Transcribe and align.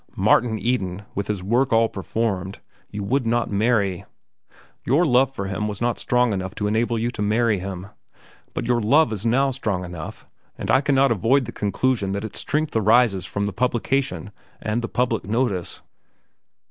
Martin 0.15 0.57
Eden, 0.57 1.03
with 1.13 1.27
his 1.27 1.43
work 1.43 1.71
all 1.71 1.87
performed, 1.87 2.57
you 2.89 3.03
would 3.03 3.27
not 3.27 3.51
marry. 3.51 4.03
Your 4.83 5.05
love 5.05 5.31
for 5.31 5.45
him 5.45 5.67
was 5.67 5.79
not 5.79 5.99
strong 5.99 6.33
enough 6.33 6.55
to 6.55 6.65
enable 6.65 6.97
you 6.97 7.11
to 7.11 7.21
marry 7.21 7.59
him. 7.59 7.85
But 8.55 8.65
your 8.65 8.81
love 8.81 9.13
is 9.13 9.27
now 9.27 9.51
strong 9.51 9.85
enough, 9.85 10.25
and 10.57 10.71
I 10.71 10.81
cannot 10.81 11.11
avoid 11.11 11.45
the 11.45 11.51
conclusion 11.51 12.13
that 12.13 12.25
its 12.25 12.39
strength 12.39 12.75
arises 12.75 13.27
from 13.27 13.45
the 13.45 13.53
publication 13.53 14.31
and 14.59 14.81
the 14.81 14.89
public 14.89 15.25
notice. 15.25 15.83